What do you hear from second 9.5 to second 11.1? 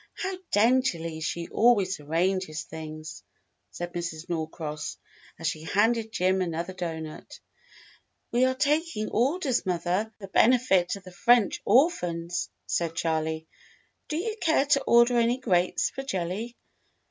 mother, for the benefit of